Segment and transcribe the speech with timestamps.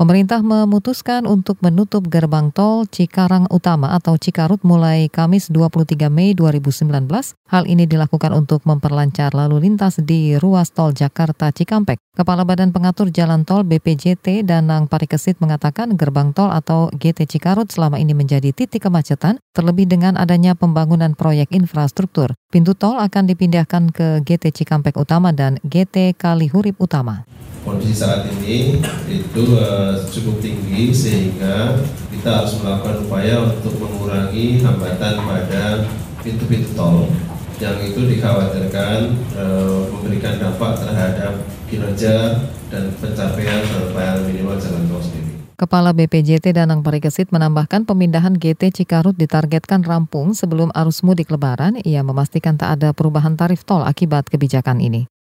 [0.00, 6.88] Pemerintah memutuskan untuk menutup gerbang tol Cikarang Utama atau Cikarut mulai Kamis 23 Mei 2019.
[7.52, 12.00] Hal ini dilakukan untuk memperlancar lalu lintas di ruas tol Jakarta Cikampek.
[12.16, 18.00] Kepala Badan Pengatur Jalan Tol BPJT Danang Parikesit mengatakan gerbang tol atau GT Cikarut selama
[18.00, 22.32] ini menjadi titik kemacetan, terlebih dengan adanya pembangunan proyek infrastruktur.
[22.48, 27.28] Pintu tol akan dipindahkan ke GT Cikampek Utama dan GT Kalihurip Utama
[27.70, 31.78] kondisi saat ini itu uh, cukup tinggi sehingga
[32.10, 35.86] kita harus melakukan upaya untuk mengurangi hambatan pada
[36.26, 37.06] pintu-pintu tol
[37.62, 45.38] yang itu dikhawatirkan uh, memberikan dampak terhadap kinerja dan pencapaian pembayaran minimal jalan tol sendiri.
[45.60, 51.76] Kepala BPJT Danang Parikesit menambahkan pemindahan GT Cikarut ditargetkan rampung sebelum arus mudik lebaran.
[51.84, 55.19] Ia memastikan tak ada perubahan tarif tol akibat kebijakan ini.